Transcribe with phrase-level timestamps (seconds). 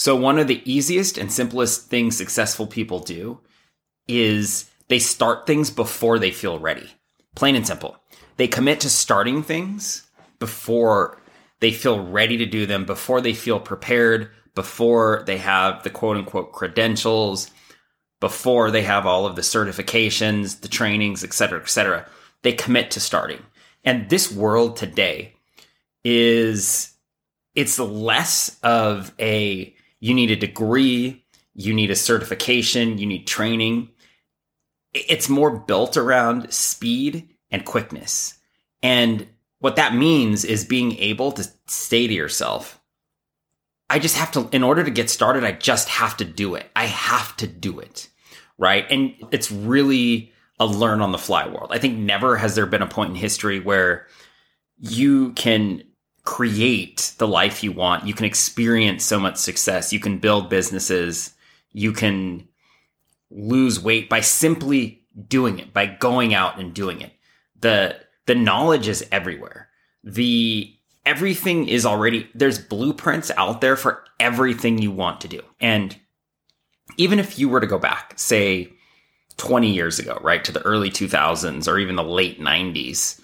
[0.00, 3.38] So, one of the easiest and simplest things successful people do
[4.08, 6.88] is they start things before they feel ready.
[7.36, 7.98] Plain and simple.
[8.38, 10.08] They commit to starting things
[10.38, 11.20] before
[11.60, 16.16] they feel ready to do them, before they feel prepared, before they have the quote
[16.16, 17.50] unquote credentials,
[18.20, 22.06] before they have all of the certifications, the trainings, et cetera, et cetera.
[22.40, 23.44] They commit to starting.
[23.84, 25.34] And this world today
[26.04, 26.94] is,
[27.54, 33.90] it's less of a, you need a degree, you need a certification, you need training.
[34.92, 38.38] It's more built around speed and quickness.
[38.82, 42.80] And what that means is being able to say to yourself,
[43.88, 46.70] I just have to, in order to get started, I just have to do it.
[46.74, 48.08] I have to do it.
[48.56, 48.86] Right.
[48.90, 51.70] And it's really a learn on the fly world.
[51.72, 54.06] I think never has there been a point in history where
[54.78, 55.82] you can
[56.24, 58.06] create the life you want.
[58.06, 59.92] You can experience so much success.
[59.92, 61.34] You can build businesses.
[61.72, 62.48] You can
[63.30, 67.12] lose weight by simply doing it, by going out and doing it.
[67.60, 67.96] The
[68.26, 69.68] the knowledge is everywhere.
[70.04, 70.74] The
[71.06, 75.42] everything is already there's blueprints out there for everything you want to do.
[75.60, 75.96] And
[76.96, 78.72] even if you were to go back, say
[79.36, 83.20] 20 years ago, right, to the early 2000s or even the late 90s,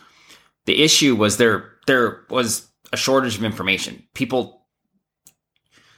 [0.64, 2.66] the issue was there there was
[2.97, 4.02] a shortage of information.
[4.14, 4.66] People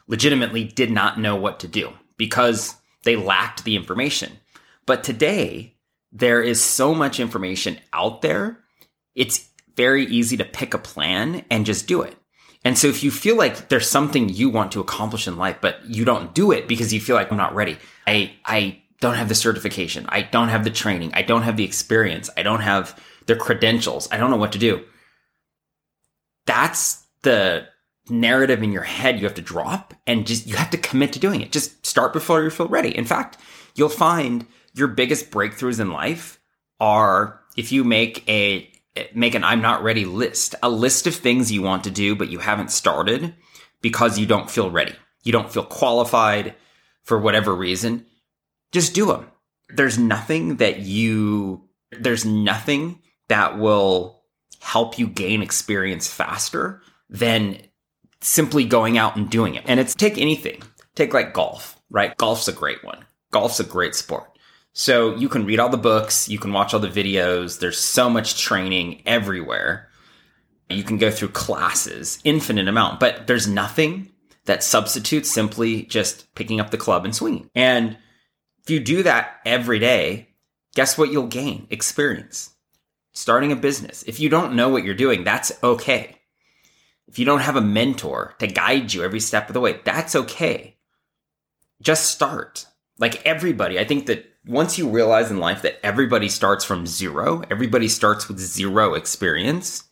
[0.06, 2.74] legitimately did not know what to do because
[3.04, 4.32] they lacked the information.
[4.86, 5.76] But today,
[6.12, 8.64] there is so much information out there
[9.18, 12.16] it's very easy to pick a plan and just do it.
[12.64, 15.84] And so if you feel like there's something you want to accomplish in life, but
[15.84, 17.78] you don't do it because you feel like I'm not ready.
[18.06, 20.06] I, I don't have the certification.
[20.08, 21.12] I don't have the training.
[21.14, 22.30] I don't have the experience.
[22.36, 24.08] I don't have the credentials.
[24.12, 24.84] I don't know what to do.
[26.48, 27.68] That's the
[28.08, 31.18] narrative in your head you have to drop and just, you have to commit to
[31.18, 31.52] doing it.
[31.52, 32.96] Just start before you feel ready.
[32.96, 33.36] In fact,
[33.74, 36.40] you'll find your biggest breakthroughs in life
[36.80, 38.72] are if you make a
[39.14, 42.30] make an I'm not ready list, a list of things you want to do, but
[42.30, 43.34] you haven't started
[43.80, 44.94] because you don't feel ready.
[45.22, 46.54] You don't feel qualified
[47.04, 48.06] for whatever reason.
[48.72, 49.30] Just do them.
[49.68, 54.17] There's nothing that you, there's nothing that will
[54.60, 57.58] help you gain experience faster than
[58.20, 59.64] simply going out and doing it.
[59.66, 60.62] And it's take anything,
[60.94, 62.16] take like golf, right?
[62.16, 63.04] Golf's a great one.
[63.30, 64.38] Golf's a great sport.
[64.72, 67.58] So you can read all the books, you can watch all the videos.
[67.58, 69.88] There's so much training everywhere.
[70.70, 74.10] You can go through classes, infinite amount, but there's nothing
[74.44, 77.50] that substitutes simply just picking up the club and swinging.
[77.54, 77.96] And
[78.62, 80.28] if you do that every day,
[80.74, 81.66] guess what you'll gain?
[81.70, 82.54] Experience.
[83.18, 84.04] Starting a business.
[84.04, 86.20] If you don't know what you're doing, that's okay.
[87.08, 90.14] If you don't have a mentor to guide you every step of the way, that's
[90.14, 90.76] okay.
[91.82, 92.66] Just start.
[92.96, 97.42] Like everybody, I think that once you realize in life that everybody starts from zero,
[97.50, 99.82] everybody starts with zero experience,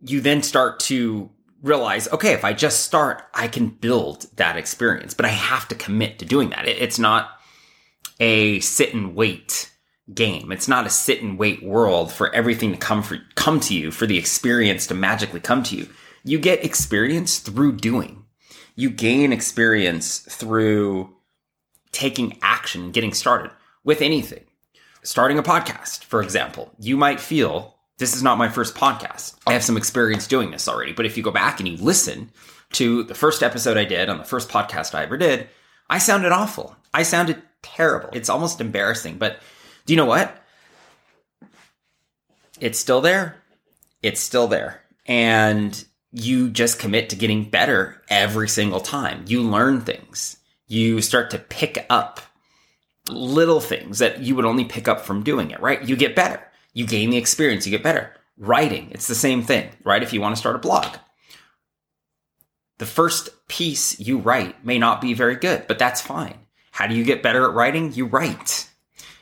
[0.00, 1.28] you then start to
[1.62, 5.74] realize, okay, if I just start, I can build that experience, but I have to
[5.74, 6.66] commit to doing that.
[6.66, 7.30] It's not
[8.20, 9.68] a sit and wait
[10.12, 10.52] game.
[10.52, 13.90] It's not a sit and wait world for everything to come for, come to you,
[13.90, 15.88] for the experience to magically come to you.
[16.24, 18.24] You get experience through doing.
[18.74, 21.14] You gain experience through
[21.92, 23.50] taking action, getting started
[23.84, 24.44] with anything.
[25.02, 29.36] Starting a podcast, for example, you might feel this is not my first podcast.
[29.46, 30.92] I have some experience doing this already.
[30.92, 32.30] But if you go back and you listen
[32.72, 35.48] to the first episode I did on the first podcast I ever did,
[35.90, 36.76] I sounded awful.
[36.94, 38.10] I sounded terrible.
[38.12, 39.18] It's almost embarrassing.
[39.18, 39.38] But
[39.86, 40.36] do you know what?
[42.60, 43.36] It's still there.
[44.02, 44.82] It's still there.
[45.06, 49.24] And you just commit to getting better every single time.
[49.26, 50.36] You learn things
[50.72, 52.20] you start to pick up
[53.08, 55.86] little things that you would only pick up from doing it, right?
[55.86, 56.40] You get better.
[56.72, 58.14] You gain the experience, you get better.
[58.38, 60.02] Writing, it's the same thing, right?
[60.02, 60.96] If you want to start a blog,
[62.78, 66.38] the first piece you write may not be very good, but that's fine.
[66.70, 67.92] How do you get better at writing?
[67.92, 68.70] You write.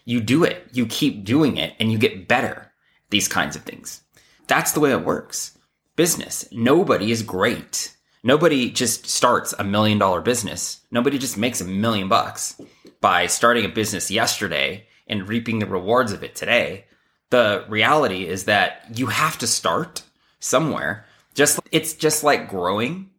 [0.05, 0.69] You do it.
[0.73, 2.73] You keep doing it and you get better.
[3.11, 4.03] These kinds of things.
[4.47, 5.59] That's the way it works.
[5.97, 6.47] Business.
[6.51, 10.81] Nobody is great Nobody just starts a million dollar business.
[10.91, 12.61] Nobody just makes a million bucks
[13.01, 16.85] by starting a business yesterday and reaping the rewards of it today.
[17.31, 20.03] The reality is that you have to start
[20.39, 21.07] somewhere.
[21.35, 23.11] Just it's just like growing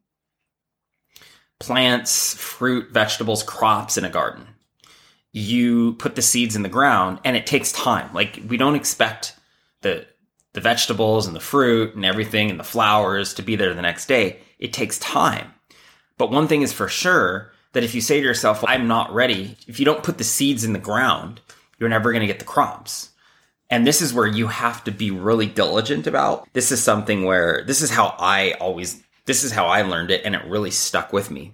[1.59, 4.47] plants, fruit, vegetables, crops in a garden.
[5.31, 8.13] You put the seeds in the ground and it takes time.
[8.13, 9.35] Like we don't expect
[9.81, 10.05] the
[10.53, 14.07] the vegetables and the fruit and everything and the flowers to be there the next
[14.07, 15.53] day it takes time.
[16.17, 19.57] But one thing is for sure that if you say to yourself, I'm not ready,
[19.67, 21.41] if you don't put the seeds in the ground,
[21.79, 23.09] you're never going to get the crops.
[23.69, 26.47] And this is where you have to be really diligent about.
[26.53, 30.21] This is something where this is how I always, this is how I learned it
[30.23, 31.53] and it really stuck with me.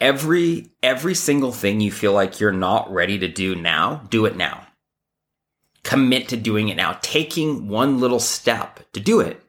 [0.00, 4.36] Every, every single thing you feel like you're not ready to do now, do it
[4.36, 4.66] now.
[5.82, 6.98] Commit to doing it now.
[7.02, 9.42] Taking one little step to do it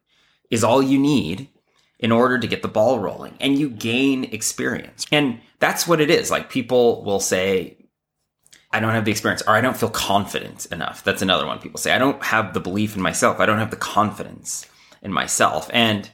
[0.50, 1.50] is all you need
[2.00, 5.06] in order to get the ball rolling and you gain experience.
[5.12, 6.32] And that's what it is.
[6.32, 7.78] Like people will say,
[8.72, 11.04] I don't have the experience or I don't feel confident enough.
[11.04, 11.92] That's another one people say.
[11.92, 13.40] I don't have the belief in myself.
[13.40, 14.66] I don't have the confidence
[15.02, 15.70] in myself.
[15.74, 16.10] And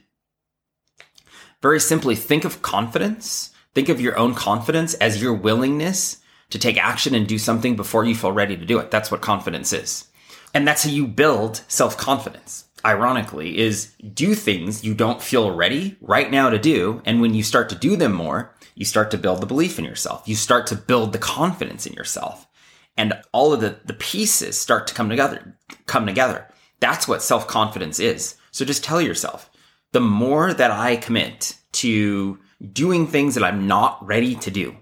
[1.62, 3.52] very simply, think of confidence.
[3.76, 8.06] Think of your own confidence as your willingness to take action and do something before
[8.06, 8.90] you feel ready to do it.
[8.90, 10.08] That's what confidence is.
[10.54, 15.98] And that's how you build self confidence ironically, is do things you don't feel ready
[16.02, 17.02] right now to do.
[17.04, 19.86] And when you start to do them more, you start to build the belief in
[19.86, 20.28] yourself.
[20.28, 22.48] You start to build the confidence in yourself.
[22.96, 26.48] And all of the, the pieces start to come together, come together.
[26.80, 28.36] That's what self confidence is.
[28.52, 29.50] So just tell yourself,
[29.92, 32.40] the more that I commit to
[32.74, 34.76] doing things that I'm not ready to do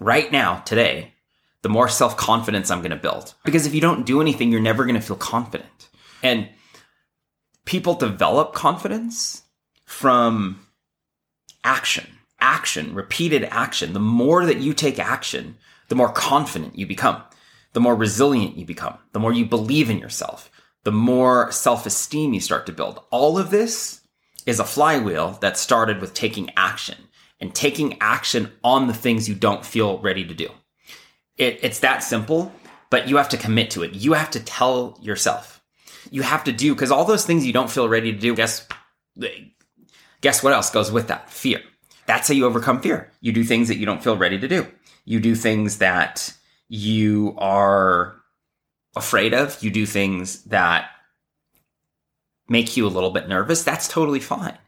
[0.00, 1.14] right now, today,
[1.62, 3.34] the more self confidence I'm going to build.
[3.44, 5.88] Because if you don't do anything, you're never going to feel confident.
[6.22, 6.48] And
[7.64, 9.42] people develop confidence
[9.84, 10.60] from
[11.64, 12.06] action,
[12.40, 13.92] action, repeated action.
[13.92, 15.56] The more that you take action,
[15.88, 17.22] the more confident you become,
[17.72, 20.50] the more resilient you become, the more you believe in yourself,
[20.84, 23.00] the more self esteem you start to build.
[23.10, 24.02] All of this
[24.46, 26.96] is a flywheel that started with taking action
[27.40, 30.48] and taking action on the things you don't feel ready to do.
[31.36, 32.52] It, it's that simple,
[32.88, 33.94] but you have to commit to it.
[33.94, 35.62] You have to tell yourself,
[36.10, 38.66] you have to do because all those things you don't feel ready to do, guess
[40.20, 41.28] guess what else goes with that?
[41.30, 41.60] Fear.
[42.06, 43.12] That's how you overcome fear.
[43.20, 44.66] You do things that you don't feel ready to do.
[45.04, 46.32] You do things that
[46.68, 48.16] you are
[48.94, 49.62] afraid of.
[49.62, 50.90] You do things that
[52.48, 53.62] make you a little bit nervous.
[53.62, 54.58] That's totally fine.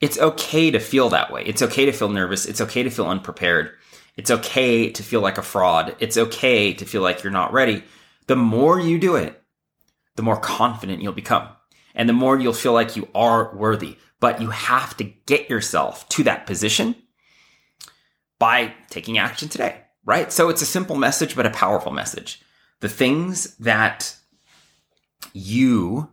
[0.00, 1.42] It's okay to feel that way.
[1.44, 2.46] It's okay to feel nervous.
[2.46, 3.72] It's okay to feel unprepared.
[4.16, 5.94] It's okay to feel like a fraud.
[5.98, 7.84] It's okay to feel like you're not ready.
[8.26, 9.42] The more you do it,
[10.16, 11.48] the more confident you'll become
[11.94, 13.96] and the more you'll feel like you are worthy.
[14.20, 16.94] But you have to get yourself to that position
[18.38, 20.30] by taking action today, right?
[20.32, 22.42] So it's a simple message, but a powerful message.
[22.80, 24.16] The things that
[25.32, 26.10] you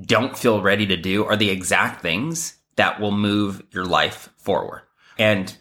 [0.00, 4.82] don't feel ready to do are the exact things that will move your life forward.
[5.18, 5.54] And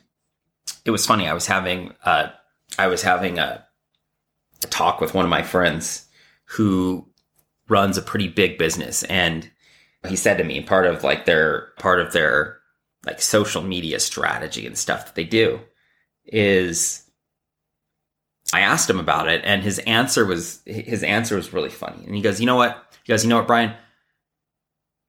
[0.86, 1.28] it was funny.
[1.28, 2.30] I was having, uh,
[2.80, 3.66] I was having a,
[4.64, 6.08] a talk with one of my friends
[6.46, 7.08] who
[7.68, 9.50] runs a pretty big business and
[10.08, 12.58] he said to me part of like their part of their
[13.06, 15.60] like social media strategy and stuff that they do
[16.26, 17.04] is
[18.54, 22.04] I asked him about it and his answer was his answer was really funny.
[22.06, 23.74] And he goes, "You know what?" He goes, "You know what, Brian?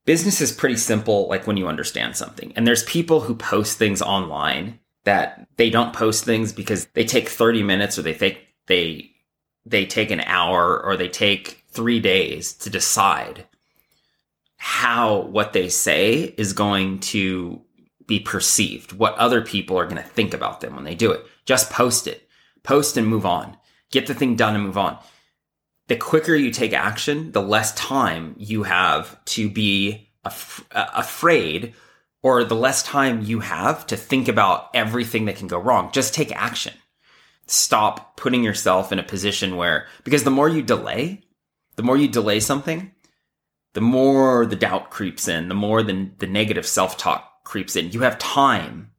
[0.04, 2.52] Business is pretty simple like when you understand something.
[2.56, 7.28] And there's people who post things online that they don't post things because they take
[7.28, 9.10] 30 minutes or they think they
[9.64, 13.46] they take an hour or they take three days to decide
[14.56, 17.60] how what they say is going to
[18.06, 21.24] be perceived, what other people are going to think about them when they do it.
[21.44, 22.28] Just post it,
[22.62, 23.56] post and move on,
[23.90, 24.98] get the thing done and move on.
[25.88, 31.74] The quicker you take action, the less time you have to be af- uh, afraid
[32.22, 35.90] or the less time you have to think about everything that can go wrong.
[35.92, 36.72] Just take action
[37.46, 41.22] stop putting yourself in a position where, because the more you delay,
[41.76, 42.92] the more you delay something,
[43.74, 47.90] the more the doubt creeps in, the more the, the negative self talk creeps in.
[47.90, 48.90] You have time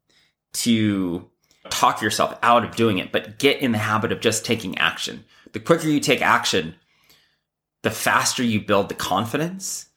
[0.53, 1.29] to
[1.69, 5.23] talk yourself out of doing it, but get in the habit of just taking action.
[5.53, 6.75] The quicker you take action,
[7.83, 9.87] the faster you build the confidence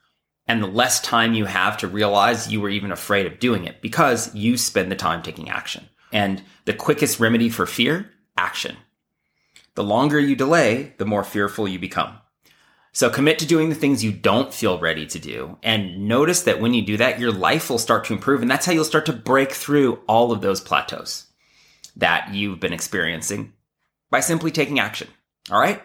[0.46, 3.80] and the less time you have to realize you were even afraid of doing it
[3.82, 5.88] because you spend the time taking action.
[6.12, 8.76] And the quickest remedy for fear action.
[9.75, 12.18] The longer you delay, the more fearful you become.
[12.92, 15.58] So commit to doing the things you don't feel ready to do.
[15.62, 18.40] And notice that when you do that, your life will start to improve.
[18.40, 21.26] And that's how you'll start to break through all of those plateaus
[21.96, 23.52] that you've been experiencing
[24.10, 25.08] by simply taking action.
[25.50, 25.82] All right.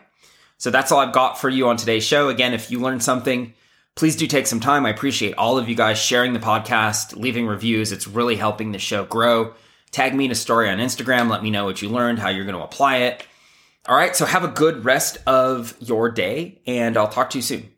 [0.58, 2.30] So that's all I've got for you on today's show.
[2.30, 3.54] Again, if you learned something,
[3.96, 4.86] please do take some time.
[4.86, 7.92] I appreciate all of you guys sharing the podcast, leaving reviews.
[7.92, 9.54] It's really helping the show grow.
[9.92, 11.30] Tag me in a story on Instagram.
[11.30, 13.26] Let me know what you learned, how you're going to apply it.
[13.88, 14.16] All right.
[14.16, 17.72] So have a good rest of your day, and I'll talk to you soon.